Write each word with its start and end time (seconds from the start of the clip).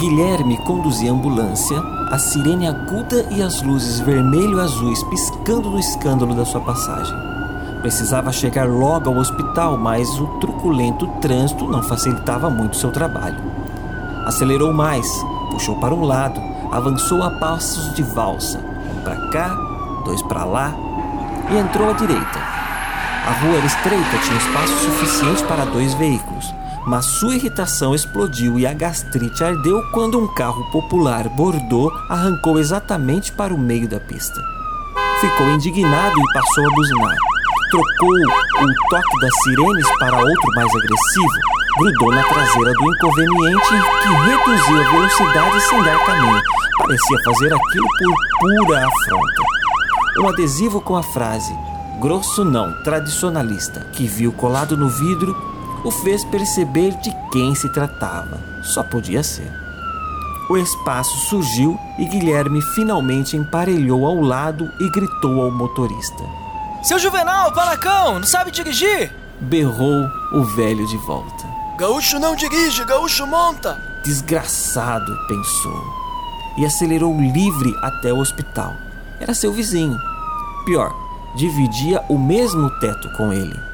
Guilherme 0.00 0.56
conduzia 0.56 1.10
a 1.10 1.12
ambulância, 1.12 1.78
a 2.10 2.18
sirene 2.18 2.66
aguda 2.66 3.26
e 3.30 3.42
as 3.42 3.60
luzes 3.60 4.00
vermelho-azuis 4.00 5.02
piscando 5.04 5.68
no 5.68 5.78
escândalo 5.78 6.34
da 6.34 6.42
sua 6.46 6.62
passagem. 6.62 7.14
Precisava 7.82 8.32
chegar 8.32 8.66
logo 8.66 9.10
ao 9.10 9.18
hospital, 9.18 9.76
mas 9.76 10.08
o 10.18 10.26
truculento 10.38 11.06
trânsito 11.20 11.66
não 11.66 11.82
facilitava 11.82 12.48
muito 12.48 12.78
seu 12.78 12.90
trabalho. 12.90 13.36
Acelerou 14.24 14.72
mais, 14.72 15.06
puxou 15.50 15.76
para 15.76 15.94
um 15.94 16.02
lado, 16.02 16.40
avançou 16.72 17.22
a 17.22 17.32
passos 17.32 17.94
de 17.94 18.02
valsa, 18.02 18.58
um 18.96 19.02
para 19.02 19.28
cá, 19.28 19.54
dois 20.06 20.22
para 20.22 20.46
lá, 20.46 20.74
e 21.50 21.58
entrou 21.58 21.90
à 21.90 21.92
direita. 21.92 22.38
A 22.38 23.32
rua 23.42 23.58
era 23.58 23.66
estreita, 23.66 24.18
tinha 24.24 24.38
espaço 24.38 24.72
suficiente 24.78 25.44
para 25.44 25.66
dois 25.66 25.92
veículos, 25.92 26.54
mas 26.86 27.04
sua 27.04 27.34
irritação 27.34 27.94
explodiu 27.94 28.58
e 28.58 28.66
a 28.66 28.72
gastrite 28.72 29.44
ardeu 29.44 29.82
quando 29.92 30.18
um 30.18 30.26
carro 30.34 30.64
popular 30.70 31.28
Bordeaux 31.28 31.92
arrancou 32.08 32.58
exatamente 32.58 33.32
para 33.32 33.54
o 33.54 33.58
meio 33.58 33.88
da 33.88 34.00
pista. 34.00 34.40
Ficou 35.20 35.50
indignado 35.50 36.18
e 36.18 36.32
passou 36.32 36.66
a 36.66 36.74
buzinar. 36.74 37.16
Trocou 37.70 38.10
o 38.10 38.88
toque 38.90 39.20
das 39.20 39.34
sirenes 39.42 39.98
para 39.98 40.16
outro 40.16 40.54
mais 40.54 40.68
agressivo, 40.74 41.28
grudou 41.78 42.12
na 42.12 42.22
traseira 42.24 42.72
do 42.72 42.94
inconveniente 42.94 43.68
que 44.02 44.08
reduziu 44.08 44.80
a 44.80 44.90
velocidade 44.90 45.60
sem 45.62 45.82
dar 45.82 46.04
caminho. 46.04 46.40
Parecia 46.78 47.18
fazer 47.24 47.54
aquilo 47.54 47.86
por 47.98 48.14
pura 48.40 48.78
afronta. 48.78 49.42
Um 50.18 50.28
adesivo 50.28 50.80
com 50.80 50.96
a 50.96 51.02
frase 51.02 51.54
grosso 52.00 52.46
não, 52.46 52.72
tradicionalista, 52.82 53.80
que 53.92 54.06
viu 54.06 54.32
colado 54.32 54.74
no 54.74 54.88
vidro, 54.88 55.36
o 55.84 55.90
fez 55.90 56.24
perceber 56.24 56.92
de 56.98 57.10
quem 57.32 57.54
se 57.54 57.68
tratava. 57.72 58.38
Só 58.62 58.82
podia 58.82 59.22
ser. 59.22 59.50
O 60.48 60.56
espaço 60.56 61.16
surgiu 61.28 61.78
e 61.98 62.04
Guilherme 62.04 62.60
finalmente 62.74 63.36
emparelhou 63.36 64.04
ao 64.04 64.20
lado 64.20 64.68
e 64.80 64.90
gritou 64.90 65.42
ao 65.42 65.50
motorista. 65.50 66.24
Seu 66.82 66.98
Juvenal, 66.98 67.52
panacão, 67.52 68.18
não 68.18 68.26
sabe 68.26 68.50
dirigir? 68.50 69.12
Berrou 69.40 70.08
o 70.32 70.42
velho 70.42 70.86
de 70.86 70.96
volta. 70.96 71.48
Gaúcho 71.78 72.18
não 72.18 72.34
dirige, 72.34 72.84
gaúcho 72.84 73.26
monta. 73.26 73.80
Desgraçado, 74.04 75.16
pensou. 75.28 75.84
E 76.58 76.66
acelerou 76.66 77.16
livre 77.16 77.74
até 77.80 78.12
o 78.12 78.18
hospital. 78.18 78.74
Era 79.20 79.34
seu 79.34 79.52
vizinho. 79.52 79.96
Pior, 80.66 80.92
dividia 81.36 82.04
o 82.08 82.18
mesmo 82.18 82.68
teto 82.80 83.08
com 83.16 83.32
ele. 83.32 83.69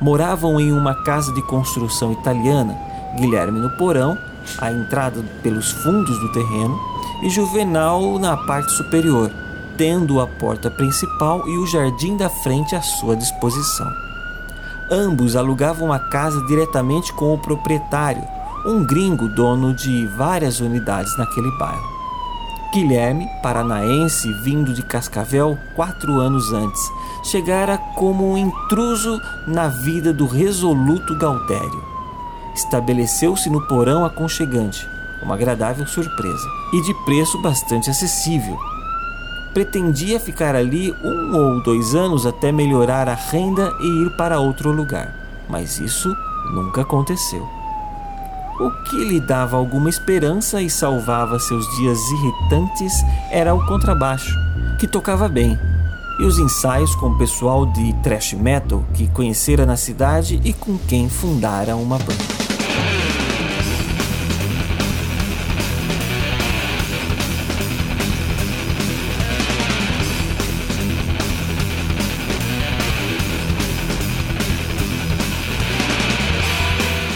Moravam 0.00 0.58
em 0.58 0.72
uma 0.72 0.94
casa 0.94 1.32
de 1.32 1.42
construção 1.42 2.12
italiana, 2.12 2.76
Guilherme 3.16 3.60
no 3.60 3.70
porão, 3.76 4.16
a 4.58 4.72
entrada 4.72 5.22
pelos 5.42 5.70
fundos 5.70 6.18
do 6.18 6.32
terreno, 6.32 6.78
e 7.22 7.28
Juvenal 7.28 8.18
na 8.18 8.36
parte 8.36 8.72
superior, 8.72 9.30
tendo 9.76 10.20
a 10.20 10.26
porta 10.26 10.70
principal 10.70 11.46
e 11.46 11.58
o 11.58 11.66
jardim 11.66 12.16
da 12.16 12.30
frente 12.30 12.74
à 12.74 12.80
sua 12.80 13.14
disposição. 13.14 13.90
Ambos 14.90 15.36
alugavam 15.36 15.92
a 15.92 15.98
casa 15.98 16.44
diretamente 16.46 17.12
com 17.12 17.34
o 17.34 17.38
proprietário, 17.38 18.22
um 18.66 18.84
gringo 18.84 19.28
dono 19.28 19.74
de 19.74 20.06
várias 20.16 20.60
unidades 20.60 21.16
naquele 21.18 21.50
bairro. 21.58 21.89
Guilherme, 22.72 23.28
paranaense, 23.42 24.32
vindo 24.44 24.72
de 24.72 24.82
Cascavel 24.82 25.58
quatro 25.74 26.20
anos 26.20 26.52
antes, 26.52 26.80
chegara 27.24 27.76
como 27.96 28.30
um 28.30 28.38
intruso 28.38 29.20
na 29.44 29.66
vida 29.66 30.12
do 30.12 30.24
resoluto 30.24 31.16
Galtério. 31.18 31.82
Estabeleceu-se 32.54 33.50
no 33.50 33.66
porão 33.66 34.04
aconchegante, 34.04 34.88
uma 35.20 35.34
agradável 35.34 35.84
surpresa, 35.84 36.46
e 36.72 36.80
de 36.82 36.94
preço 37.04 37.42
bastante 37.42 37.90
acessível. 37.90 38.56
Pretendia 39.52 40.20
ficar 40.20 40.54
ali 40.54 40.94
um 41.02 41.36
ou 41.36 41.62
dois 41.64 41.96
anos 41.96 42.24
até 42.24 42.52
melhorar 42.52 43.08
a 43.08 43.14
renda 43.14 43.76
e 43.80 44.04
ir 44.04 44.16
para 44.16 44.38
outro 44.38 44.70
lugar, 44.70 45.12
mas 45.48 45.80
isso 45.80 46.14
nunca 46.52 46.82
aconteceu. 46.82 47.59
O 48.60 48.70
que 48.70 49.02
lhe 49.02 49.18
dava 49.18 49.56
alguma 49.56 49.88
esperança 49.88 50.60
e 50.60 50.68
salvava 50.68 51.38
seus 51.38 51.66
dias 51.76 51.98
irritantes 52.10 52.92
era 53.30 53.54
o 53.54 53.66
contrabaixo, 53.66 54.38
que 54.78 54.86
tocava 54.86 55.30
bem, 55.30 55.58
e 56.18 56.24
os 56.24 56.38
ensaios 56.38 56.94
com 56.94 57.06
o 57.06 57.16
pessoal 57.16 57.64
de 57.64 57.94
thrash 58.02 58.34
metal 58.34 58.84
que 58.92 59.08
conhecera 59.08 59.64
na 59.64 59.78
cidade 59.78 60.38
e 60.44 60.52
com 60.52 60.76
quem 60.76 61.08
fundara 61.08 61.74
uma 61.74 61.96
banda. 61.96 62.39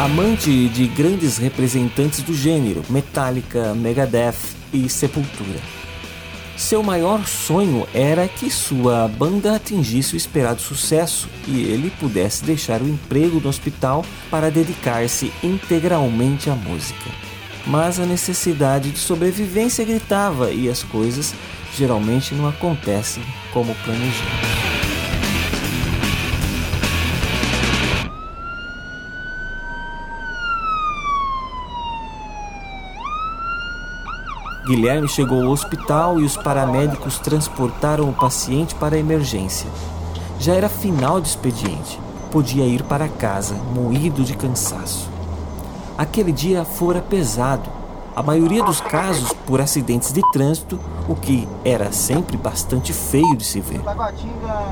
Amante 0.04 0.68
de 0.68 0.86
grandes 0.86 1.38
representantes 1.38 2.20
do 2.20 2.34
gênero, 2.34 2.84
Metallica, 2.90 3.74
Megadeth 3.74 4.36
e 4.70 4.86
Sepultura. 4.86 5.58
Seu 6.58 6.82
maior 6.82 7.26
sonho 7.26 7.88
era 7.94 8.28
que 8.28 8.50
sua 8.50 9.08
banda 9.08 9.56
atingisse 9.56 10.12
o 10.12 10.16
esperado 10.18 10.60
sucesso 10.60 11.26
e 11.48 11.62
ele 11.62 11.90
pudesse 11.98 12.44
deixar 12.44 12.82
o 12.82 12.86
emprego 12.86 13.40
no 13.40 13.48
hospital 13.48 14.04
para 14.30 14.50
dedicar-se 14.50 15.32
integralmente 15.42 16.50
à 16.50 16.54
música. 16.54 17.10
Mas 17.66 17.98
a 17.98 18.04
necessidade 18.04 18.90
de 18.90 18.98
sobrevivência 18.98 19.86
gritava 19.86 20.52
e 20.52 20.68
as 20.68 20.82
coisas 20.82 21.32
geralmente 21.74 22.34
não 22.34 22.46
acontecem 22.46 23.22
como 23.54 23.74
planejamos. 23.76 24.63
Guilherme 34.66 35.06
chegou 35.06 35.44
ao 35.44 35.50
hospital 35.50 36.18
e 36.18 36.24
os 36.24 36.38
paramédicos 36.38 37.18
transportaram 37.18 38.08
o 38.08 38.14
paciente 38.14 38.74
para 38.74 38.96
a 38.96 38.98
emergência. 38.98 39.68
Já 40.40 40.54
era 40.54 40.70
final 40.70 41.20
de 41.20 41.28
expediente. 41.28 42.00
Podia 42.32 42.64
ir 42.64 42.82
para 42.82 43.06
casa, 43.06 43.54
moído 43.74 44.24
de 44.24 44.34
cansaço. 44.34 45.10
Aquele 45.98 46.32
dia 46.32 46.64
fora 46.64 47.02
pesado. 47.02 47.68
A 48.16 48.22
maioria 48.22 48.62
dos 48.64 48.80
casos 48.80 49.32
por 49.44 49.60
acidentes 49.60 50.12
de 50.12 50.22
trânsito, 50.32 50.80
o 51.08 51.14
que 51.14 51.46
era 51.64 51.92
sempre 51.92 52.36
bastante 52.36 52.92
feio 52.92 53.36
de 53.36 53.44
se 53.44 53.60
ver. 53.60 53.82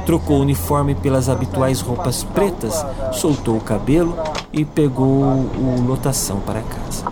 Trocou 0.07 0.39
o 0.39 0.43
uniforme 0.43 0.95
pelas 0.95 1.29
habituais 1.29 1.81
roupas 1.83 2.25
pretas, 2.25 2.87
soltou 3.13 3.57
o 3.57 3.61
cabelo 3.61 4.17
e 4.53 4.65
pegou 4.65 5.07
o 5.07 5.85
lotação 5.87 6.41
para 6.41 6.63
casa. 6.63 7.12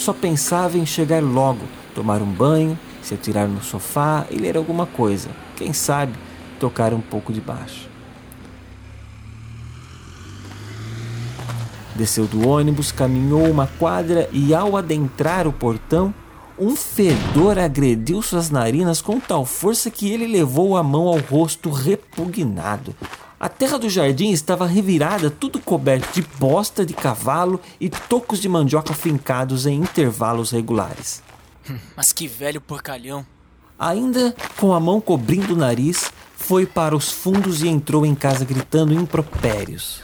Só 0.00 0.14
pensava 0.14 0.78
em 0.78 0.86
chegar 0.86 1.22
logo, 1.22 1.60
tomar 1.94 2.22
um 2.22 2.32
banho, 2.32 2.78
se 3.02 3.12
atirar 3.12 3.46
no 3.46 3.62
sofá 3.62 4.24
e 4.30 4.36
ler 4.36 4.56
alguma 4.56 4.86
coisa. 4.86 5.28
Quem 5.56 5.74
sabe 5.74 6.14
tocar 6.58 6.94
um 6.94 7.02
pouco 7.02 7.30
de 7.34 7.40
baixo. 7.40 7.86
Desceu 11.94 12.26
do 12.26 12.48
ônibus, 12.48 12.90
caminhou 12.90 13.46
uma 13.50 13.66
quadra 13.78 14.26
e, 14.32 14.54
ao 14.54 14.74
adentrar 14.74 15.46
o 15.46 15.52
portão, 15.52 16.14
um 16.58 16.74
fedor 16.74 17.58
agrediu 17.58 18.22
suas 18.22 18.48
narinas 18.48 19.02
com 19.02 19.20
tal 19.20 19.44
força 19.44 19.90
que 19.90 20.10
ele 20.10 20.26
levou 20.26 20.78
a 20.78 20.82
mão 20.82 21.08
ao 21.08 21.18
rosto 21.18 21.68
repugnado. 21.68 22.94
A 23.42 23.48
terra 23.48 23.78
do 23.78 23.88
jardim 23.88 24.32
estava 24.32 24.66
revirada, 24.66 25.30
tudo 25.30 25.58
coberto 25.58 26.12
de 26.12 26.20
bosta 26.38 26.84
de 26.84 26.92
cavalo 26.92 27.58
e 27.80 27.88
tocos 27.88 28.38
de 28.38 28.46
mandioca 28.50 28.92
fincados 28.92 29.64
em 29.64 29.80
intervalos 29.80 30.50
regulares. 30.50 31.22
Hum, 31.68 31.78
mas 31.96 32.12
que 32.12 32.28
velho 32.28 32.60
porcalhão! 32.60 33.24
Ainda 33.78 34.36
com 34.58 34.74
a 34.74 34.78
mão 34.78 35.00
cobrindo 35.00 35.54
o 35.54 35.56
nariz, 35.56 36.12
foi 36.36 36.66
para 36.66 36.94
os 36.94 37.10
fundos 37.10 37.62
e 37.62 37.68
entrou 37.68 38.04
em 38.04 38.14
casa 38.14 38.44
gritando 38.44 38.92
impropérios. 38.92 40.02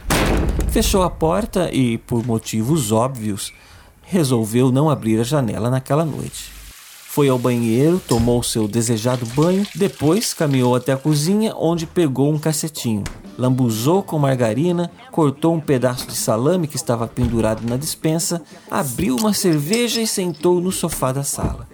Fechou 0.70 1.02
a 1.02 1.10
porta 1.10 1.68
e, 1.70 1.98
por 1.98 2.24
motivos 2.24 2.90
óbvios, 2.90 3.52
resolveu 4.00 4.72
não 4.72 4.88
abrir 4.88 5.20
a 5.20 5.24
janela 5.24 5.68
naquela 5.68 6.06
noite. 6.06 6.50
Foi 6.70 7.28
ao 7.28 7.38
banheiro, 7.38 8.00
tomou 8.08 8.42
seu 8.42 8.66
desejado 8.66 9.26
banho, 9.26 9.66
depois 9.74 10.32
caminhou 10.32 10.74
até 10.74 10.92
a 10.92 10.96
cozinha, 10.96 11.54
onde 11.54 11.84
pegou 11.84 12.32
um 12.32 12.38
cacetinho. 12.38 13.04
Lambuzou 13.38 14.02
com 14.02 14.18
margarina, 14.18 14.90
cortou 15.10 15.54
um 15.54 15.60
pedaço 15.60 16.06
de 16.06 16.16
salame 16.16 16.66
que 16.66 16.76
estava 16.76 17.06
pendurado 17.06 17.68
na 17.68 17.76
dispensa, 17.76 18.42
abriu 18.70 19.16
uma 19.16 19.34
cerveja 19.34 20.00
e 20.00 20.06
sentou 20.06 20.60
no 20.60 20.72
sofá 20.72 21.12
da 21.12 21.22
sala. 21.22 21.68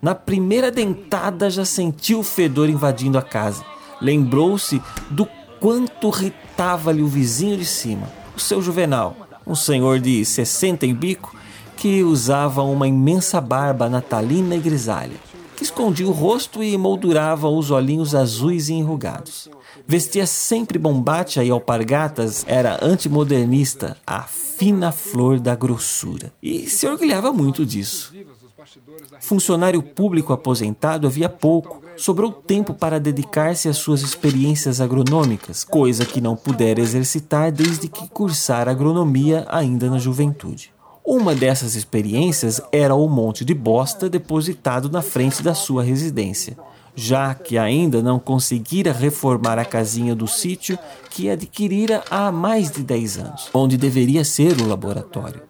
Na 0.00 0.14
primeira 0.14 0.70
dentada 0.70 1.50
já 1.50 1.64
sentiu 1.64 2.20
o 2.20 2.22
fedor 2.22 2.68
invadindo 2.68 3.18
a 3.18 3.22
casa. 3.22 3.64
Lembrou-se 4.00 4.80
do 5.10 5.26
quanto 5.58 6.08
irritava-lhe 6.08 7.02
o 7.02 7.08
vizinho 7.08 7.56
de 7.56 7.64
cima, 7.64 8.08
o 8.36 8.40
seu 8.40 8.62
Juvenal, 8.62 9.16
um 9.46 9.54
senhor 9.54 9.98
de 9.98 10.24
60 10.24 10.86
em 10.86 10.94
bico 10.94 11.34
que 11.76 12.02
usava 12.02 12.62
uma 12.62 12.88
imensa 12.88 13.40
barba 13.40 13.88
natalina 13.88 14.56
e 14.56 14.60
grisalha, 14.60 15.16
escondia 15.64 16.06
o 16.06 16.12
rosto 16.12 16.62
e 16.62 16.76
moldurava 16.76 17.48
os 17.48 17.70
olhinhos 17.70 18.14
azuis 18.14 18.68
e 18.68 18.74
enrugados. 18.74 19.48
Vestia 19.86 20.26
sempre 20.26 20.78
bombacha 20.78 21.44
e 21.44 21.50
alpargatas, 21.50 22.44
era 22.48 22.78
antimodernista, 22.82 23.96
a 24.06 24.22
fina 24.22 24.90
flor 24.90 25.38
da 25.38 25.54
grossura, 25.54 26.32
e 26.42 26.68
se 26.68 26.86
orgulhava 26.86 27.32
muito 27.32 27.64
disso. 27.64 28.12
Funcionário 29.20 29.82
público 29.82 30.32
aposentado 30.32 31.06
havia 31.06 31.28
pouco, 31.28 31.82
sobrou 31.96 32.32
tempo 32.32 32.74
para 32.74 32.98
dedicar-se 32.98 33.68
às 33.68 33.76
suas 33.76 34.02
experiências 34.02 34.80
agronômicas, 34.80 35.62
coisa 35.62 36.04
que 36.04 36.20
não 36.20 36.36
pudera 36.36 36.80
exercitar 36.80 37.52
desde 37.52 37.88
que 37.88 38.08
cursara 38.08 38.70
agronomia 38.70 39.46
ainda 39.48 39.88
na 39.88 39.98
juventude. 39.98 40.75
Uma 41.06 41.36
dessas 41.36 41.76
experiências 41.76 42.60
era 42.72 42.92
o 42.96 43.08
monte 43.08 43.44
de 43.44 43.54
bosta 43.54 44.10
depositado 44.10 44.90
na 44.90 45.00
frente 45.00 45.40
da 45.40 45.54
sua 45.54 45.84
residência, 45.84 46.58
já 46.96 47.32
que 47.32 47.56
ainda 47.56 48.02
não 48.02 48.18
conseguira 48.18 48.90
reformar 48.92 49.56
a 49.56 49.64
casinha 49.64 50.16
do 50.16 50.26
sítio 50.26 50.76
que 51.08 51.30
adquirira 51.30 52.02
há 52.10 52.32
mais 52.32 52.72
de 52.72 52.82
10 52.82 53.18
anos, 53.18 53.50
onde 53.54 53.76
deveria 53.76 54.24
ser 54.24 54.60
o 54.60 54.66
laboratório. 54.66 55.42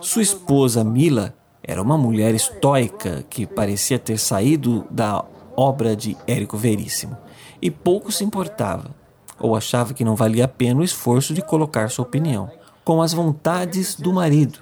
Sua 0.00 0.22
esposa 0.22 0.82
Mila 0.82 1.32
era 1.62 1.80
uma 1.80 1.96
mulher 1.96 2.34
estoica 2.34 3.24
que 3.30 3.46
parecia 3.46 4.00
ter 4.00 4.18
saído 4.18 4.84
da 4.90 5.24
obra 5.56 5.94
de 5.94 6.16
Érico 6.26 6.56
Veríssimo 6.56 7.16
e 7.62 7.70
pouco 7.70 8.10
se 8.10 8.24
importava, 8.24 8.90
ou 9.38 9.54
achava 9.54 9.94
que 9.94 10.04
não 10.04 10.16
valia 10.16 10.46
a 10.46 10.48
pena 10.48 10.80
o 10.80 10.84
esforço 10.84 11.32
de 11.32 11.40
colocar 11.40 11.88
sua 11.88 12.04
opinião, 12.04 12.50
com 12.90 13.00
as 13.00 13.12
vontades 13.12 13.94
do 13.94 14.12
marido. 14.12 14.58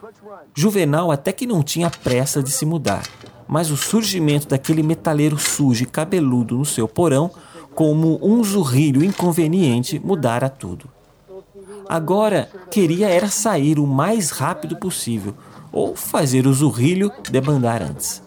Juvenal 0.55 1.11
até 1.11 1.33
que 1.33 1.47
não 1.47 1.63
tinha 1.63 1.89
pressa 1.89 2.43
de 2.43 2.51
se 2.51 2.67
mudar, 2.67 3.09
mas 3.49 3.71
o 3.71 3.77
surgimento 3.77 4.49
daquele 4.49 4.83
metaleiro 4.83 5.39
sujo 5.39 5.85
e 5.85 5.87
cabeludo 5.87 6.59
no 6.59 6.65
seu 6.67 6.87
porão, 6.87 7.31
como 7.75 8.21
um 8.23 8.45
zurrilho 8.45 9.03
inconveniente, 9.03 9.99
mudara 9.99 10.51
tudo. 10.51 10.91
Agora 11.89 12.51
queria 12.71 13.09
era 13.09 13.31
sair 13.31 13.79
o 13.79 13.87
mais 13.87 14.29
rápido 14.29 14.77
possível, 14.77 15.35
ou 15.73 15.97
fazer 15.97 16.47
o 16.47 16.53
zurrilho 16.53 17.11
debandar 17.31 17.83
antes. 17.83 18.23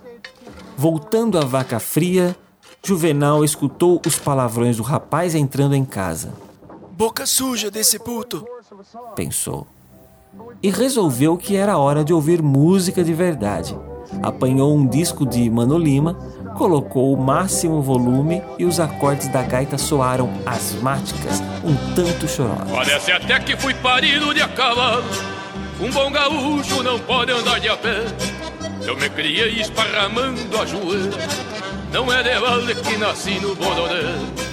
Voltando 0.76 1.38
à 1.38 1.46
vaca 1.46 1.80
fria, 1.80 2.36
Juvenal 2.84 3.46
escutou 3.46 4.02
os 4.04 4.18
palavrões 4.18 4.78
do 4.78 4.84
rapaz 4.84 5.36
entrando 5.36 5.76
em 5.76 5.86
casa. 5.86 6.34
Boca 6.94 7.28
suja 7.28 7.70
desse 7.70 8.00
puto, 8.00 8.44
pensou. 9.16 9.68
E 10.62 10.70
resolveu 10.70 11.38
que 11.38 11.56
era 11.56 11.78
hora 11.78 12.04
de 12.04 12.14
ouvir 12.14 12.42
música 12.42 13.04
de 13.04 13.14
verdade. 13.14 13.78
Apanhou 14.22 14.76
um 14.76 14.86
disco 14.86 15.26
de 15.26 15.50
Mano 15.50 15.78
Lima, 15.78 16.14
colocou 16.58 17.14
o 17.14 17.22
máximo 17.22 17.82
volume 17.82 18.42
e 18.60 18.66
os 18.66 18.80
acordes 18.80 19.28
da 19.30 19.42
gaita 19.42 19.78
soaram 19.78 20.30
asmáticas, 20.46 21.42
um 21.64 21.76
tanto 21.96 22.28
chorosos. 22.28 22.72
Parece 22.72 23.12
até 23.12 23.40
que 23.40 23.56
fui 23.56 23.74
parido 23.76 24.34
de 24.34 24.42
a 24.42 24.48
cavalo 24.48 25.04
um 25.82 25.90
bom 25.90 26.12
gaúcho 26.12 26.84
não 26.84 27.00
pode 27.00 27.32
andar 27.32 27.60
de 27.60 27.68
a 27.68 27.76
pé. 27.76 28.06
Eu 28.86 28.96
me 28.98 29.10
criei 29.10 29.60
esparramando 29.60 30.62
a 30.62 30.64
joelho. 30.64 31.12
Não 31.92 32.12
é 32.12 32.24
de 32.24 32.40
vale 32.40 32.76
que 32.76 32.98
nasci 32.98 33.40
no 33.40 33.54
Bororé. 33.56 34.02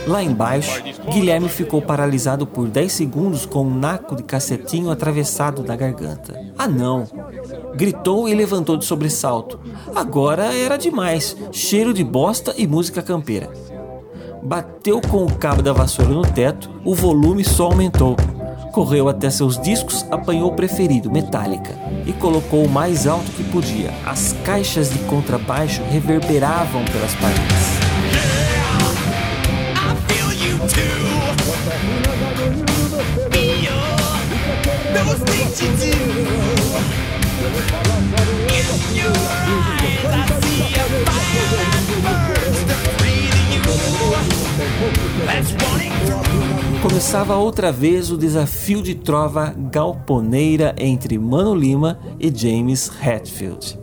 Lá 0.06 0.23
embaixo, 0.23 0.82
Guilherme 1.12 1.49
ficou 1.49 1.81
paralisado 1.81 2.46
por 2.46 2.67
10 2.69 2.90
segundos 2.90 3.46
com 3.46 3.62
um 3.62 3.79
naco 3.79 4.17
de 4.17 4.23
cacetinho 4.23 4.90
atravessado 4.90 5.62
na 5.62 5.76
garganta. 5.76 6.35
Ah, 6.58 6.67
não! 6.67 7.06
Gritou 7.76 8.29
e 8.29 8.35
levantou 8.35 8.76
de 8.76 8.85
sobressalto. 8.85 9.61
Agora 9.94 10.52
era 10.55 10.76
demais 10.76 11.37
cheiro 11.52 11.94
de 11.94 12.02
bosta 12.02 12.55
e 12.56 12.67
música 12.67 13.02
campeira. 13.02 13.50
Bateu 14.43 15.00
com 15.00 15.25
o 15.25 15.34
cabo 15.34 15.62
da 15.62 15.73
vassoura 15.73 16.11
no 16.12 16.23
teto, 16.23 16.70
o 16.84 16.94
volume 16.94 17.44
só 17.44 17.67
aumentou 17.67 18.17
correu 18.79 19.09
até 19.09 19.29
seus 19.29 19.61
discos, 19.61 20.07
apanhou 20.09 20.53
o 20.53 20.55
preferido, 20.55 21.11
Metallica, 21.11 21.75
e 22.07 22.13
colocou 22.13 22.65
o 22.65 22.69
mais 22.69 23.09
alto 23.09 23.29
que 23.33 23.43
podia. 23.43 23.93
As 24.07 24.37
caixas 24.45 24.89
de 24.89 25.01
contrabaixo 25.01 25.83
reverberavam 25.91 26.85
pelas 26.85 27.13
paredes. 27.17 27.89
Começava 46.99 47.37
outra 47.37 47.71
vez 47.71 48.11
o 48.11 48.19
desafio 48.19 48.83
de 48.83 48.93
trova 48.93 49.55
galponeira 49.56 50.75
entre 50.77 51.17
Mano 51.17 51.55
Lima 51.55 51.97
e 52.19 52.29
James 52.35 52.91
Hetfield. 53.00 53.79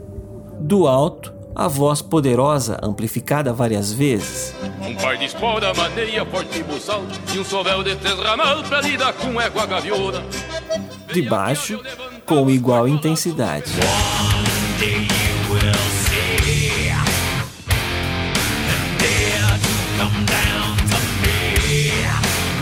Do 0.60 0.86
alto, 0.86 1.34
a 1.56 1.66
voz 1.70 2.02
poderosa 2.02 2.78
amplificada 2.84 3.54
várias 3.54 3.94
vezes. 3.94 4.54
Um 4.82 4.94
par 4.96 5.16
de 5.16 5.24
espora, 5.24 5.74
maneia, 5.74 6.26
forte 6.26 6.62
buçal 6.64 7.04
e 7.34 7.40
um 7.40 7.46
sovel 7.46 7.84
de 7.84 7.96
três 7.96 8.20
ramal 8.20 8.62
pra 8.64 8.82
lidar 8.82 9.14
com 9.14 9.40
égua 9.40 9.66
gaviona. 9.66 10.22
De 11.14 11.22
baixo, 11.22 11.80
com 12.26 12.50
igual 12.50 12.86
intensidade. 12.86 13.72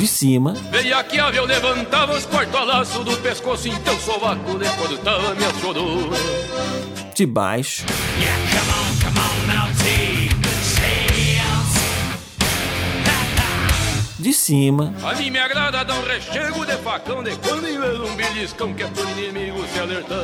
De 0.04 0.08
cima. 0.08 0.54
Veia 0.70 1.02
que 1.02 1.16
eu 1.16 1.46
levantava 1.46 2.12
os 2.14 2.26
portolaços 2.26 3.06
do 3.06 3.16
pescoço 3.20 3.70
em 3.70 3.76
teu 3.84 3.98
sovaco 4.00 4.58
depois 4.58 5.00
tava 5.00 5.34
minha 5.34 5.50
chorona. 5.62 6.18
De 7.16 7.26
baixo. 7.26 7.86
Yeah, 8.20 8.38
come 8.52 8.72
on, 8.74 8.92
come 9.02 9.20
on, 9.20 9.48
now 9.48 9.68
take 9.78 10.34
De 14.20 14.34
cima. 14.34 14.94
A 15.04 15.16
mim 15.16 15.30
me 15.30 15.40
agrada 15.40 15.86
dar 15.86 15.98
um 15.98 16.04
rechego 16.04 16.66
de 16.66 16.78
facão 16.78 17.24
de 17.24 17.36
quando 17.38 17.68
em 17.68 17.80
vez 17.80 18.00
um 18.00 18.16
beliscão 18.16 18.74
que 18.74 18.84
é 18.84 18.88
pro 18.88 19.10
inimigo 19.12 19.66
se 19.68 19.80
alertar. 19.80 20.18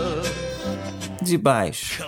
De 1.22 1.38
baixo. 1.38 2.06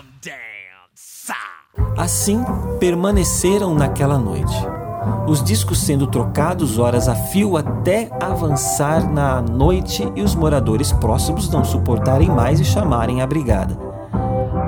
Assim 1.98 2.44
permaneceram 2.80 3.74
naquela 3.76 4.18
noite 4.18 4.81
os 5.28 5.44
discos 5.44 5.80
sendo 5.80 6.08
trocados 6.08 6.78
horas 6.78 7.08
a 7.08 7.16
fio 7.16 7.58
até 7.58 8.10
avançar 8.20 9.12
na 9.12 9.42
noite 9.42 10.12
e 10.16 10.22
os 10.22 10.36
moradores 10.36 10.92
próximos 10.92 11.50
não 11.50 11.64
suportarem 11.64 12.30
mais 12.30 12.60
e 12.60 12.66
chamarem 12.66 13.22
a 13.22 13.28
brigada. 13.28 13.78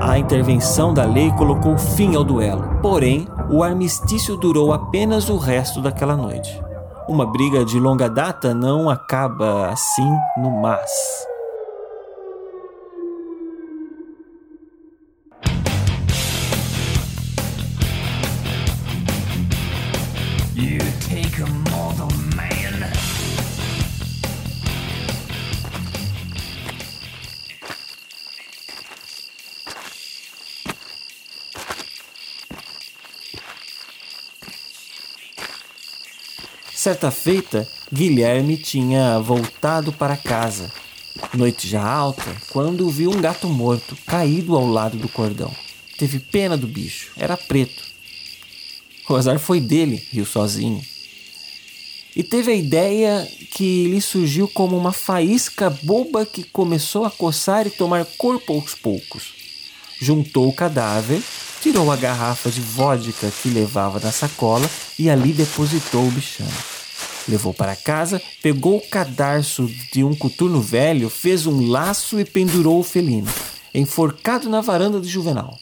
A 0.02 0.18
intervenção 0.18 0.94
da 0.94 1.06
lei 1.06 1.32
colocou 1.32 1.78
fim 1.78 2.16
ao 2.16 2.24
duelo, 2.24 2.80
porém, 2.82 3.28
o 3.50 3.64
armistício 3.64 4.36
durou 4.38 4.74
apenas 4.74 5.30
o 5.30 5.38
resto 5.38 5.82
daquela 5.82 6.16
noite. 6.16 6.62
Uma 7.08 7.26
briga 7.26 7.66
de 7.66 7.80
longa 7.80 8.10
data 8.10 8.54
não 8.54 8.90
acaba 8.90 9.68
assim 9.70 10.10
no 10.38 10.52
mas. 10.62 11.33
Certa 36.84 37.10
feita, 37.10 37.66
Guilherme 37.94 38.58
tinha 38.58 39.18
voltado 39.18 39.94
para 39.94 40.18
casa, 40.18 40.70
noite 41.34 41.66
já 41.66 41.82
alta, 41.82 42.36
quando 42.50 42.90
viu 42.90 43.10
um 43.10 43.22
gato 43.22 43.48
morto 43.48 43.98
caído 44.06 44.54
ao 44.54 44.68
lado 44.68 44.98
do 44.98 45.08
cordão. 45.08 45.50
Teve 45.98 46.20
pena 46.20 46.58
do 46.58 46.68
bicho, 46.68 47.12
era 47.16 47.38
preto. 47.38 47.82
O 49.08 49.16
azar 49.16 49.40
foi 49.40 49.62
dele, 49.62 50.06
riu 50.12 50.26
sozinho. 50.26 50.84
E 52.14 52.22
teve 52.22 52.52
a 52.52 52.56
ideia 52.56 53.32
que 53.52 53.88
lhe 53.88 54.02
surgiu 54.02 54.50
como 54.50 54.78
uma 54.78 54.92
faísca 54.92 55.70
boba 55.70 56.26
que 56.26 56.44
começou 56.44 57.06
a 57.06 57.12
coçar 57.12 57.66
e 57.66 57.70
tomar 57.70 58.04
corpo 58.18 58.52
aos 58.52 58.76
poucos. 58.76 59.34
Juntou 60.02 60.50
o 60.50 60.54
cadáver, 60.54 61.24
tirou 61.62 61.90
a 61.90 61.96
garrafa 61.96 62.52
de 62.52 62.60
vodka 62.60 63.32
que 63.42 63.48
levava 63.48 64.02
na 64.02 64.12
sacola 64.12 64.70
e 65.00 65.10
ali 65.10 65.32
depositou 65.32 66.06
o 66.06 66.12
bichão. 66.12 66.73
Levou 67.28 67.54
para 67.54 67.76
casa, 67.76 68.22
pegou 68.42 68.78
o 68.78 68.90
cadarço 68.90 69.70
de 69.92 70.04
um 70.04 70.14
coturno 70.14 70.62
velho, 70.62 71.10
fez 71.10 71.46
um 71.46 71.70
laço 71.70 72.20
e 72.20 72.26
pendurou 72.26 72.80
o 72.80 72.84
felino. 72.84 73.32
enforcado 73.74 74.50
na 74.50 74.62
varanda 74.62 75.02
de 75.02 75.08
Juvenal. 75.08 75.58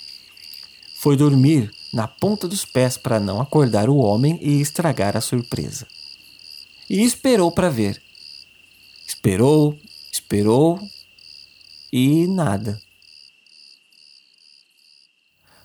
Foi 1.00 1.16
dormir 1.16 1.72
na 1.94 2.08
ponta 2.08 2.48
dos 2.48 2.66
pés 2.66 2.98
para 2.98 3.20
não 3.20 3.40
acordar 3.40 3.90
o 3.90 3.98
homem 3.98 4.38
e 4.42 4.60
estragar 4.60 5.16
a 5.16 5.22
surpresa. 5.22 5.88
E 6.90 7.04
esperou 7.04 7.52
para 7.52 7.70
ver. 7.70 8.02
Esperou, 9.08 9.78
esperou 10.12 10.80
e 11.92 12.28
nada. 12.28 12.82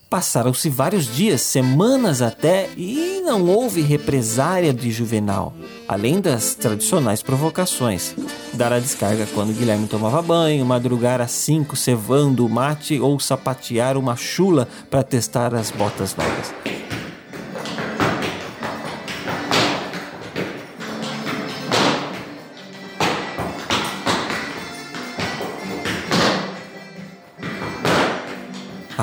Passaram-se 0.09 0.71
vários 0.71 1.13
dias, 1.13 1.41
semanas 1.41 2.23
até, 2.23 2.71
e 2.77 3.21
não 3.25 3.45
houve 3.47 3.81
represária 3.81 4.73
de 4.73 4.91
Juvenal, 4.93 5.53
além 5.89 6.21
das 6.21 6.55
tradicionais 6.55 7.23
provocações. 7.23 8.15
Dar 8.55 8.73
a 8.73 8.79
descarga 8.79 9.27
quando 9.35 9.53
Guilherme 9.53 9.89
tomava 9.89 10.23
banho, 10.23 10.65
madrugar 10.65 11.21
às 11.21 11.33
cinco 11.33 11.75
cevando 11.75 12.47
o 12.47 12.49
mate 12.49 13.01
ou 13.01 13.19
sapatear 13.19 13.97
uma 13.97 14.15
chula 14.15 14.69
para 14.89 15.03
testar 15.03 15.53
as 15.55 15.73
botas 15.73 16.15
novas. 16.15 16.76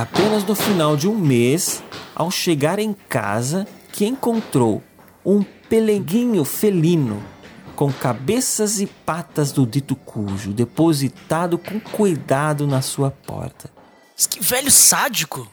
Apenas 0.03 0.43
no 0.43 0.53
final 0.53 0.97
de 0.97 1.07
um 1.07 1.17
mês, 1.17 1.81
ao 2.13 2.29
chegar 2.29 2.77
em 2.77 2.91
casa, 2.91 3.65
que 3.89 4.05
encontrou 4.05 4.83
um 5.25 5.41
peleguinho 5.69 6.43
felino 6.43 7.23
com 7.73 7.89
cabeças 7.89 8.81
e 8.81 8.85
patas 8.85 9.53
do 9.53 9.65
dito 9.65 9.95
cujo 9.95 10.51
depositado 10.51 11.57
com 11.57 11.79
cuidado 11.79 12.67
na 12.67 12.81
sua 12.81 13.11
porta. 13.11 13.71
Que 14.29 14.43
velho 14.43 14.69
sádico! 14.69 15.49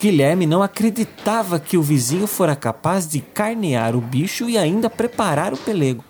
Guilherme 0.00 0.46
não 0.46 0.64
acreditava 0.64 1.60
que 1.60 1.76
o 1.76 1.82
vizinho 1.82 2.26
fora 2.26 2.56
capaz 2.56 3.08
de 3.08 3.20
carnear 3.20 3.94
o 3.94 4.00
bicho 4.00 4.50
e 4.50 4.58
ainda 4.58 4.90
preparar 4.90 5.54
o 5.54 5.56
pelego. 5.56 6.04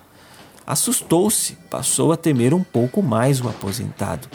Assustou-se, 0.65 1.53
passou 1.69 2.11
a 2.11 2.17
temer 2.17 2.55
um 2.55 2.63
pouco 2.63 3.03
mais 3.03 3.39
o 3.39 3.47
aposentado 3.47 4.27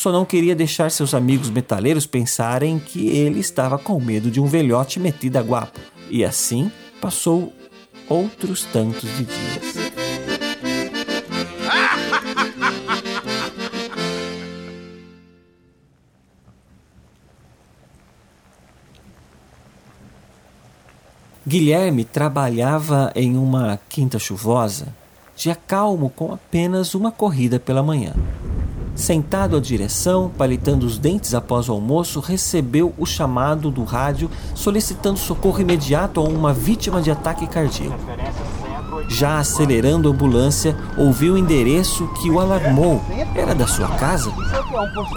só 0.00 0.10
não 0.10 0.24
queria 0.24 0.56
deixar 0.56 0.90
seus 0.90 1.12
amigos 1.12 1.50
metaleiros 1.50 2.06
pensarem 2.06 2.78
que 2.78 3.08
ele 3.08 3.38
estava 3.38 3.76
com 3.76 4.00
medo 4.00 4.30
de 4.30 4.40
um 4.40 4.46
velhote 4.46 4.98
metido 4.98 5.36
a 5.36 5.42
guapo. 5.42 5.78
E 6.08 6.24
assim 6.24 6.72
passou 7.02 7.52
outros 8.08 8.64
tantos 8.64 9.02
de 9.02 9.26
dias. 9.26 9.74
Guilherme 21.46 22.06
trabalhava 22.06 23.12
em 23.14 23.36
uma 23.36 23.78
quinta 23.90 24.18
chuvosa, 24.18 24.96
dia 25.36 25.54
calmo 25.54 26.08
com 26.08 26.32
apenas 26.32 26.94
uma 26.94 27.12
corrida 27.12 27.60
pela 27.60 27.82
manhã. 27.82 28.14
Sentado 29.00 29.56
à 29.56 29.60
direção, 29.60 30.30
palitando 30.36 30.84
os 30.84 30.98
dentes 30.98 31.34
após 31.34 31.70
o 31.70 31.72
almoço, 31.72 32.20
recebeu 32.20 32.92
o 32.98 33.06
chamado 33.06 33.70
do 33.70 33.82
rádio 33.82 34.30
solicitando 34.54 35.18
socorro 35.18 35.58
imediato 35.58 36.20
a 36.20 36.22
uma 36.22 36.52
vítima 36.52 37.00
de 37.00 37.10
ataque 37.10 37.46
cardíaco. 37.46 37.98
Já 39.08 39.38
acelerando 39.38 40.06
a 40.06 40.12
ambulância, 40.12 40.76
ouviu 40.98 41.32
o 41.32 41.38
endereço 41.38 42.06
que 42.20 42.30
o 42.30 42.38
alarmou. 42.38 43.00
Era 43.34 43.54
da 43.54 43.66
sua 43.66 43.88
casa? 43.88 44.30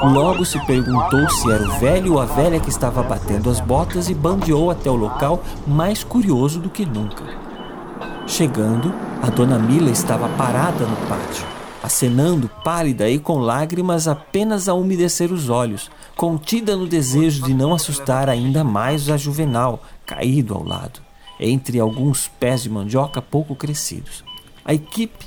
Logo 0.02 0.46
se 0.46 0.66
perguntou 0.66 1.30
se 1.30 1.52
era 1.52 1.68
o 1.68 1.78
velho 1.78 2.13
ou 2.13 2.22
a 2.22 2.25
velha 2.25 2.62
que 2.62 2.70
estava 2.70 3.04
batendo 3.04 3.50
as 3.50 3.60
botas 3.60 4.08
e 4.08 4.13
bandeou 4.13 4.72
até 4.72 4.90
o 4.90 4.96
local, 4.96 5.44
mais 5.68 6.06
curioso 6.06 6.58
do 6.58 6.70
que 6.70 6.86
nunca. 6.86 7.25
Chegando, 8.28 8.94
a 9.22 9.30
dona 9.30 9.60
Mila 9.60 9.92
estava 9.92 10.30
parada 10.30 10.86
no 10.86 10.96
pátio 11.10 11.53
acenando 11.84 12.50
pálida 12.63 13.10
e 13.10 13.20
com 13.20 13.40
lágrimas 13.40 14.08
apenas 14.08 14.70
a 14.70 14.74
umedecer 14.74 15.34
os 15.34 15.50
olhos, 15.50 15.92
contida 16.16 16.78
no 16.78 16.88
desejo 16.88 17.44
de 17.44 17.54
não 17.54 17.74
assustar 17.74 18.30
ainda 18.30 18.63
mais 18.63 19.10
a 19.10 19.18
juvenal, 19.18 19.84
caído 20.06 20.54
ao 20.54 20.63
lado, 20.63 21.02
entre 21.38 21.78
alguns 21.82 22.30
pés 22.40 22.63
de 22.63 22.70
mandioca 22.70 23.22
pouco 23.22 23.54
crescidos. 23.54 24.24
A 24.63 24.74
equipe 24.74 25.25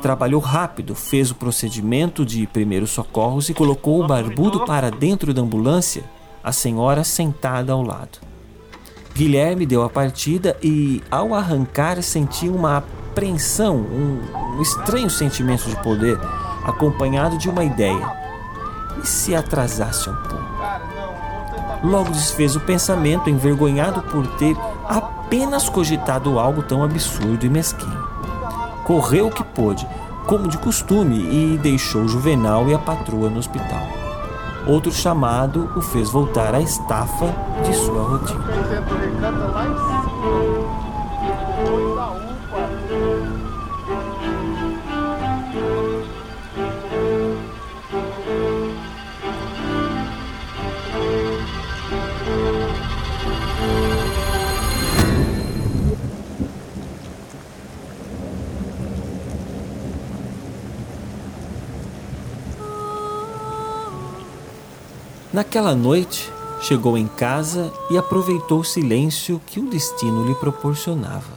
trabalhou 0.00 0.40
rápido, 0.40 0.94
fez 0.94 1.32
o 1.32 1.34
procedimento 1.34 2.24
de 2.24 2.46
primeiros 2.46 2.90
socorros 2.90 3.48
e 3.48 3.54
colocou 3.54 4.04
o 4.04 4.06
barbudo 4.06 4.64
para 4.64 4.92
dentro 4.92 5.34
da 5.34 5.42
ambulância, 5.42 6.04
a 6.44 6.52
senhora 6.52 7.02
sentada 7.02 7.72
ao 7.72 7.82
lado. 7.82 8.20
Guilherme 9.12 9.66
deu 9.66 9.82
a 9.82 9.90
partida 9.90 10.56
e, 10.62 11.02
ao 11.10 11.34
arrancar, 11.34 12.00
sentiu 12.00 12.54
uma 12.54 12.84
apreensão, 13.16 13.76
um, 13.76 14.20
um 14.58 14.62
estranho 14.62 15.08
sentimento 15.08 15.64
de 15.64 15.76
poder, 15.82 16.20
acompanhado 16.64 17.38
de 17.38 17.48
uma 17.48 17.64
ideia. 17.64 18.06
E 19.02 19.06
se 19.06 19.34
atrasasse 19.34 20.10
um 20.10 20.14
pouco? 20.14 20.44
Logo 21.82 22.10
desfez 22.10 22.54
o 22.56 22.60
pensamento, 22.60 23.30
envergonhado 23.30 24.02
por 24.02 24.26
ter 24.36 24.54
apenas 24.86 25.66
cogitado 25.66 26.38
algo 26.38 26.62
tão 26.62 26.84
absurdo 26.84 27.46
e 27.46 27.48
mesquinho. 27.48 28.06
Correu 28.84 29.28
o 29.28 29.32
que 29.32 29.42
pôde, 29.42 29.88
como 30.26 30.46
de 30.46 30.58
costume, 30.58 31.16
e 31.16 31.56
deixou 31.56 32.06
Juvenal 32.06 32.68
e 32.68 32.74
a 32.74 32.78
patroa 32.78 33.30
no 33.30 33.38
hospital. 33.38 33.82
Outro 34.66 34.92
chamado 34.92 35.70
o 35.74 35.80
fez 35.80 36.10
voltar 36.10 36.54
à 36.54 36.60
estafa 36.60 37.34
de 37.64 37.74
sua 37.74 38.02
rotina. 38.02 38.44
Naquela 65.36 65.74
noite, 65.74 66.32
chegou 66.62 66.96
em 66.96 67.06
casa 67.06 67.70
e 67.90 67.98
aproveitou 67.98 68.60
o 68.60 68.64
silêncio 68.64 69.38
que 69.44 69.60
o 69.60 69.68
destino 69.68 70.24
lhe 70.24 70.34
proporcionava. 70.34 71.34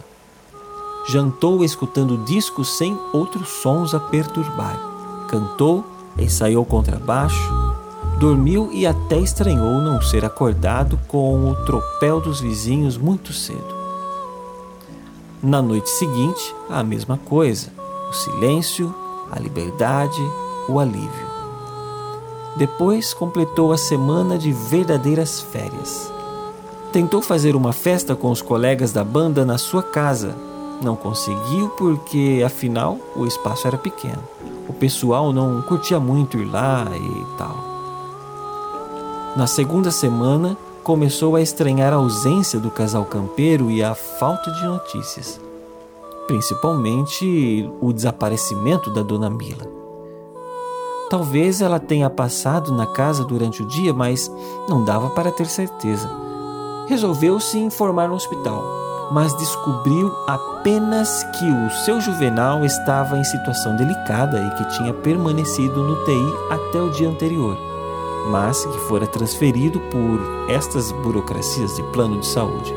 Jantou 1.05 1.65
escutando 1.65 2.23
discos 2.23 2.77
sem 2.77 2.97
outros 3.11 3.49
sons 3.49 3.93
a 3.93 3.99
perturbar. 3.99 4.79
Cantou, 5.27 5.85
ensaiou 6.17 6.63
contrabaixo, 6.63 7.51
dormiu 8.17 8.69
e 8.71 8.87
até 8.87 9.19
estranhou 9.19 9.81
não 9.81 10.01
ser 10.01 10.23
acordado 10.23 10.97
com 11.09 11.51
o 11.51 11.65
tropel 11.65 12.21
dos 12.21 12.39
vizinhos 12.39 12.97
muito 12.97 13.33
cedo. 13.33 13.75
Na 15.43 15.61
noite 15.61 15.89
seguinte, 15.89 16.55
a 16.69 16.81
mesma 16.85 17.17
coisa: 17.17 17.69
o 18.09 18.13
silêncio, 18.13 18.95
a 19.29 19.37
liberdade, 19.37 20.21
o 20.69 20.79
alívio. 20.79 21.38
Depois 22.59 23.13
completou 23.13 23.71
a 23.71 23.77
semana 23.77 24.37
de 24.37 24.51
verdadeiras 24.51 25.39
férias. 25.39 26.11
Tentou 26.91 27.21
fazer 27.21 27.55
uma 27.55 27.71
festa 27.71 28.17
com 28.17 28.29
os 28.29 28.41
colegas 28.41 28.91
da 28.91 29.01
banda 29.01 29.45
na 29.45 29.57
sua 29.57 29.81
casa. 29.81 30.35
Não 30.83 30.93
conseguiu 30.93 31.69
porque, 31.77 32.43
afinal, 32.45 32.97
o 33.15 33.25
espaço 33.25 33.65
era 33.65 33.77
pequeno. 33.77 34.21
O 34.67 34.73
pessoal 34.73 35.31
não 35.31 35.61
curtia 35.61 36.01
muito 36.01 36.37
ir 36.37 36.51
lá 36.51 36.85
e 36.93 37.37
tal. 37.37 37.55
Na 39.37 39.47
segunda 39.47 39.89
semana, 39.89 40.57
começou 40.83 41.37
a 41.37 41.41
estranhar 41.41 41.93
a 41.93 41.95
ausência 41.95 42.59
do 42.59 42.69
casal 42.69 43.05
campeiro 43.05 43.71
e 43.71 43.81
a 43.81 43.95
falta 43.95 44.51
de 44.51 44.65
notícias. 44.65 45.39
Principalmente 46.27 47.71
o 47.79 47.93
desaparecimento 47.93 48.91
da 48.91 49.01
dona 49.01 49.29
Mila. 49.29 49.78
Talvez 51.09 51.59
ela 51.59 51.79
tenha 51.79 52.07
passado 52.07 52.71
na 52.71 52.85
casa 52.85 53.25
durante 53.25 53.63
o 53.63 53.65
dia, 53.65 53.91
mas 53.91 54.31
não 54.67 54.85
dava 54.85 55.09
para 55.09 55.31
ter 55.31 55.47
certeza. 55.47 56.07
Resolveu 56.87 57.39
se 57.39 57.57
informar 57.57 58.07
no 58.07 58.13
hospital, 58.13 58.63
mas 59.11 59.35
descobriu 59.35 60.13
apenas 60.27 61.23
que 61.39 61.45
o 61.45 61.69
seu 61.83 61.99
juvenal 61.99 62.63
estava 62.63 63.17
em 63.17 63.23
situação 63.23 63.75
delicada 63.75 64.39
e 64.39 64.55
que 64.55 64.77
tinha 64.77 64.93
permanecido 64.93 65.81
no 65.81 65.95
TI 66.05 66.33
até 66.51 66.79
o 66.79 66.91
dia 66.91 67.09
anterior, 67.09 67.57
mas 68.29 68.63
que 68.63 68.77
fora 68.81 69.07
transferido 69.07 69.79
por 69.91 70.19
estas 70.47 70.91
burocracias 70.91 71.75
de 71.75 71.81
plano 71.91 72.19
de 72.19 72.27
saúde. 72.27 72.71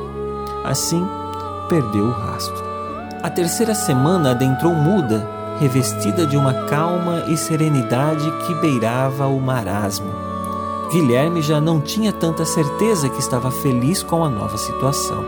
Assim, 0.65 1.07
perdeu 1.69 2.07
o 2.07 2.13
rastro. 2.13 2.65
A 3.23 3.29
terceira 3.29 3.75
semana 3.75 4.31
adentrou 4.31 4.75
muda 4.75 5.42
revestida 5.59 6.27
de 6.27 6.37
uma 6.37 6.53
calma 6.69 7.25
e 7.29 7.37
serenidade 7.37 8.31
que 8.47 8.55
beirava 8.57 9.27
o 9.27 9.41
marasmo. 9.41 10.11
Guilherme 10.91 11.41
já 11.41 11.61
não 11.61 11.81
tinha 11.81 12.13
tanta 12.13 12.45
certeza 12.45 13.09
que 13.09 13.19
estava 13.19 13.51
feliz 13.51 14.03
com 14.03 14.25
a 14.25 14.29
nova 14.29 14.59
situação, 14.59 15.25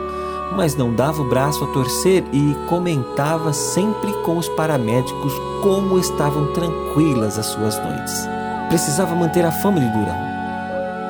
mas 0.54 0.76
não 0.76 0.94
dava 0.94 1.22
o 1.22 1.28
braço 1.28 1.64
a 1.64 1.66
torcer 1.68 2.22
e 2.32 2.54
comentava 2.68 3.52
sempre 3.52 4.12
com 4.22 4.36
os 4.36 4.48
paramédicos 4.50 5.32
como 5.62 5.98
estavam 5.98 6.52
tranquilas 6.52 7.38
as 7.38 7.46
suas 7.46 7.78
noites. 7.78 8.28
Precisava 8.68 9.14
manter 9.14 9.44
a 9.44 9.52
fama 9.52 9.80
de 9.80 9.88
durão. 9.88 10.34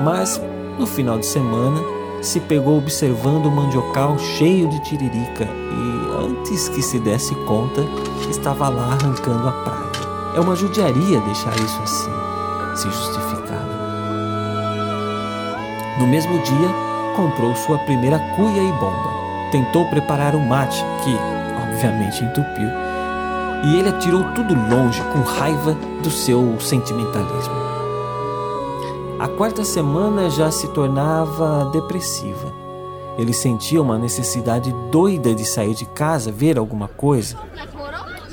Mas, 0.03 0.41
no 0.79 0.87
final 0.87 1.19
de 1.19 1.27
semana, 1.27 1.81
se 2.25 2.41
pegou 2.41 2.79
observando 2.79 3.47
o 3.47 3.51
mandiocal 3.51 4.19
cheio 4.19 4.69
de 4.69 4.83
tiririca 4.85 5.45
e, 5.45 6.25
antes 6.25 6.69
que 6.69 6.83
se 6.83 6.99
desse 6.99 7.35
conta, 7.47 7.83
estava 8.31 8.69
lá 8.69 8.97
arrancando 9.01 9.47
a 9.47 9.53
praga. 9.53 10.35
É 10.35 10.41
uma 10.41 10.57
judiaria 10.57 11.21
deixar 11.21 11.55
isso 11.57 11.81
assim, 11.83 12.11
se 12.77 12.91
justificava. 12.91 13.35
No 15.99 16.07
mesmo 16.07 16.39
dia, 16.41 16.69
comprou 17.15 17.55
sua 17.55 17.79
primeira 17.79 18.19
cuia 18.37 18.63
e 18.63 18.73
bomba. 18.73 19.15
Tentou 19.53 19.85
preparar 19.91 20.35
um 20.35 20.45
mate, 20.45 20.85
que 21.05 21.17
obviamente 21.63 22.25
entupiu, 22.25 22.69
e 23.65 23.77
ele 23.79 23.89
atirou 23.91 24.25
tudo 24.33 24.55
longe 24.55 25.01
com 25.13 25.21
raiva 25.21 25.77
do 26.03 26.11
seu 26.11 26.59
sentimentalismo. 26.59 27.64
A 29.25 29.29
quarta 29.29 29.65
semana 29.65 30.29
já 30.29 30.51
se 30.51 30.69
tornava 30.69 31.71
depressiva. 31.73 32.53
Ele 33.17 33.33
sentia 33.33 33.81
uma 33.81 33.97
necessidade 33.97 34.71
doida 34.91 35.35
de 35.35 35.47
sair 35.47 35.75
de 35.75 35.87
casa, 35.87 36.31
ver 36.31 36.59
alguma 36.59 36.89
coisa. 36.89 37.39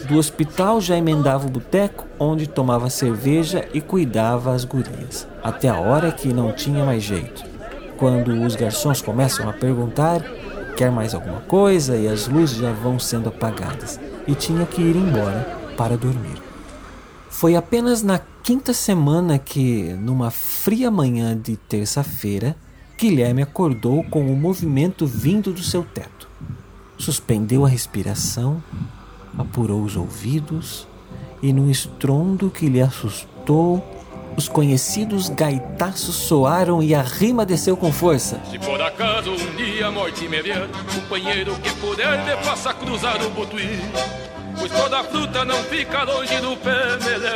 Do 0.10 0.18
hospital 0.18 0.82
já 0.82 0.98
emendava 0.98 1.48
o 1.48 1.50
boteco, 1.50 2.06
onde 2.20 2.46
tomava 2.46 2.90
cerveja 2.90 3.66
e 3.74 3.80
cuidava 3.80 4.52
as 4.52 4.66
gurias, 4.66 5.26
até 5.42 5.70
a 5.70 5.80
hora 5.80 6.12
que 6.12 6.34
não 6.34 6.52
tinha 6.52 6.84
mais 6.84 7.04
jeito. 7.04 7.42
Quando 7.98 8.44
os 8.46 8.58
garçons 8.58 9.02
começam 9.02 9.48
a 9.50 9.54
perguntar, 9.54 10.22
quer 10.76 10.92
mais 10.92 11.16
alguma 11.16 11.40
coisa 11.40 11.96
e 11.96 12.06
as 12.06 12.28
luzes 12.28 12.58
já 12.58 12.74
vão 12.74 13.00
sendo 13.00 13.30
apagadas, 13.30 13.98
e 14.28 14.36
tinha 14.36 14.66
que 14.66 14.82
ir 14.82 14.98
embora 14.98 15.58
para 15.78 15.96
dormir. 15.96 16.51
Foi 17.32 17.56
apenas 17.56 18.04
na 18.04 18.20
quinta 18.44 18.72
semana 18.74 19.40
que, 19.40 19.94
numa 19.94 20.30
fria 20.30 20.92
manhã 20.92 21.36
de 21.36 21.56
terça-feira, 21.56 22.56
Guilherme 23.00 23.42
acordou 23.42 24.04
com 24.04 24.26
o 24.26 24.34
um 24.34 24.36
movimento 24.36 25.08
vindo 25.08 25.52
do 25.52 25.64
seu 25.64 25.82
teto. 25.82 26.28
Suspendeu 27.00 27.66
a 27.66 27.70
respiração, 27.70 28.62
apurou 29.36 29.82
os 29.82 29.96
ouvidos 29.96 30.86
e, 31.42 31.52
num 31.52 31.72
estrondo 31.72 32.52
que 32.52 32.68
lhe 32.68 32.82
assustou, 32.82 33.84
os 34.38 34.48
conhecidos 34.48 35.30
gaitaços 35.30 36.16
soaram 36.16 36.84
e 36.84 36.94
a 36.94 37.02
rima 37.02 37.44
desceu 37.46 37.76
com 37.76 37.92
força. 37.92 38.40
Se 38.52 38.60
por 38.60 38.80
acaso 38.80 39.32
um 39.32 39.56
dia 39.56 39.88
a 39.88 39.92
morte 39.92 40.28
me 40.28 40.42
vier, 40.44 40.68
companheiro 40.94 41.56
que 41.56 41.72
puder 41.78 42.24
me 42.24 42.44
faça 42.44 42.72
cruzar 42.74 43.26
o 43.26 43.30
Butuí. 43.32 43.80
Pois 44.62 44.72
toda 44.72 45.04
fruta 45.06 45.44
não 45.44 45.58
fica 45.64 46.04
longe 46.04 46.40
do 46.40 46.56
pé. 46.58 46.72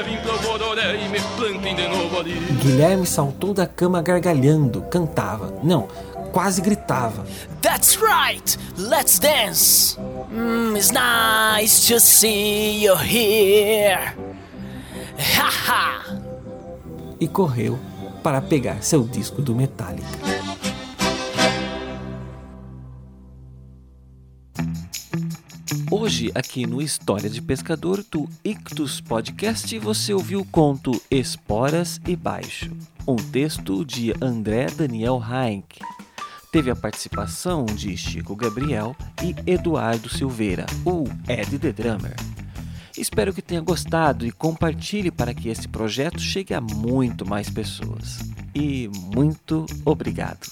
Me 0.06 0.18
Bororé 0.44 0.96
e 1.04 1.10
me 1.10 1.20
plantem 1.36 1.76
de 1.76 1.88
novo 1.88 2.20
ali. 2.20 2.34
Guilherme 2.62 3.06
saltou 3.08 3.52
da 3.52 3.66
cama 3.66 4.00
gargalhando, 4.02 4.84
cantava. 4.84 5.60
Não, 5.64 5.88
quase 6.32 6.62
gritava. 6.62 7.26
That's 7.64 7.98
right, 8.00 8.58
let's 8.78 9.18
dance! 9.18 9.98
Mm, 10.32 10.76
It's 10.78 10.92
nice 10.92 11.88
to 11.92 12.00
see 12.00 12.86
you 12.86 12.96
here. 12.96 14.14
Ha 15.38 15.50
ha! 15.68 16.06
E 17.20 17.28
correu 17.28 17.80
para 18.22 18.40
pegar 18.40 18.84
seu 18.84 19.04
disco 19.04 19.42
do 19.42 19.56
Metallica 19.56 20.35
Hoje, 26.06 26.32
aqui 26.36 26.68
no 26.68 26.84
História 26.84 27.28
de 27.28 27.42
Pescador 27.42 28.06
do 28.12 28.30
Ictus 28.44 29.02
Podcast, 29.02 29.76
você 29.80 30.14
ouviu 30.14 30.42
o 30.42 30.46
conto 30.46 31.02
Esporas 31.10 32.00
e 32.08 32.16
Baixo, 32.16 32.70
um 33.08 33.16
texto 33.16 33.84
de 33.84 34.14
André 34.22 34.68
Daniel 34.68 35.20
Heinck. 35.20 35.80
Teve 36.52 36.70
a 36.70 36.76
participação 36.76 37.66
de 37.66 37.98
Chico 37.98 38.36
Gabriel 38.36 38.96
e 39.24 39.36
Eduardo 39.50 40.08
Silveira, 40.08 40.68
o 40.86 41.06
Ed 41.28 41.58
The 41.58 41.72
Drummer. 41.72 42.16
Espero 42.96 43.34
que 43.34 43.42
tenha 43.42 43.62
gostado 43.62 44.28
e 44.28 44.32
compartilhe 44.32 45.10
para 45.10 45.34
que 45.34 45.50
esse 45.50 45.68
projeto 45.68 46.20
chegue 46.20 46.54
a 46.54 46.62
muito 46.62 47.28
mais 47.28 47.50
pessoas. 47.50 48.20
E 48.54 48.88
muito 49.12 49.66
obrigado! 49.84 50.46